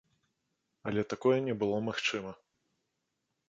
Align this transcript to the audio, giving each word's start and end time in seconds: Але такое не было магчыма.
Але 0.91 1.01
такое 1.11 1.37
не 1.49 1.55
было 1.61 1.77
магчыма. 1.91 2.31